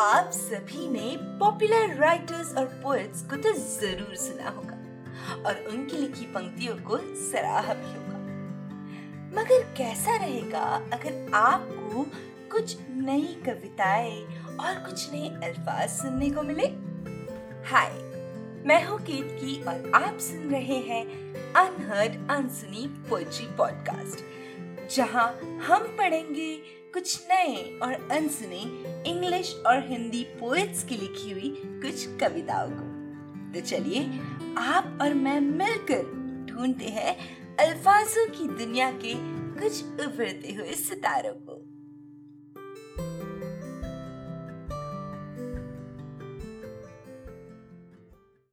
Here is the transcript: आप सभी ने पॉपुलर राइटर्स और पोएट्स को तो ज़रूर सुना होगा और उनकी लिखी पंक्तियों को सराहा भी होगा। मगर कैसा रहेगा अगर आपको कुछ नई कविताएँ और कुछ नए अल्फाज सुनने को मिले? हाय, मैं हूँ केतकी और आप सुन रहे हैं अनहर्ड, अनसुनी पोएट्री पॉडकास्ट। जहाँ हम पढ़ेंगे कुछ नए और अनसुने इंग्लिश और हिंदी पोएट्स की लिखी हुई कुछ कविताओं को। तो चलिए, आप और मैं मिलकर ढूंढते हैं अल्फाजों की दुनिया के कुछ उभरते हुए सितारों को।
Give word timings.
आप 0.00 0.30
सभी 0.34 0.86
ने 0.88 1.16
पॉपुलर 1.38 1.94
राइटर्स 1.96 2.54
और 2.58 2.64
पोएट्स 2.82 3.20
को 3.22 3.36
तो 3.36 3.52
ज़रूर 3.52 4.14
सुना 4.16 4.48
होगा 4.48 4.78
और 5.48 5.64
उनकी 5.72 5.96
लिखी 5.96 6.24
पंक्तियों 6.26 6.76
को 6.76 6.98
सराहा 7.22 7.74
भी 7.74 7.88
होगा। 7.88 8.18
मगर 9.36 9.62
कैसा 9.76 10.16
रहेगा 10.16 10.62
अगर 10.92 11.30
आपको 11.34 12.02
कुछ 12.52 12.76
नई 12.90 13.36
कविताएँ 13.46 14.22
और 14.56 14.82
कुछ 14.86 15.12
नए 15.12 15.28
अल्फाज 15.44 15.88
सुनने 15.90 16.30
को 16.30 16.42
मिले? 16.42 16.66
हाय, 17.70 17.92
मैं 18.66 18.84
हूँ 18.84 18.98
केतकी 18.98 19.62
और 19.62 19.90
आप 19.94 20.18
सुन 20.20 20.50
रहे 20.50 20.78
हैं 20.88 21.04
अनहर्ड, 21.54 22.30
अनसुनी 22.30 22.86
पोएट्री 23.10 23.46
पॉडकास्ट। 23.56 24.24
जहाँ 24.90 25.58
हम 25.66 25.82
पढ़ेंगे 25.98 26.56
कुछ 26.92 27.26
नए 27.30 27.78
और 27.82 28.08
अनसुने 28.12 28.60
इंग्लिश 29.10 29.62
और 29.66 29.88
हिंदी 29.88 30.22
पोएट्स 30.24 30.84
की 30.84 30.96
लिखी 30.96 31.30
हुई 31.30 31.62
कुछ 31.66 32.16
कविताओं 32.20 32.70
को। 32.70 32.94
तो 33.52 33.66
चलिए, 33.66 34.20
आप 34.58 34.98
और 35.02 35.14
मैं 35.14 35.40
मिलकर 35.40 36.02
ढूंढते 36.50 36.84
हैं 36.84 37.16
अल्फाजों 37.56 38.26
की 38.26 38.64
दुनिया 38.64 38.90
के 38.92 39.14
कुछ 39.60 39.84
उभरते 39.84 40.52
हुए 40.52 40.72
सितारों 40.72 41.32
को। 41.32 41.63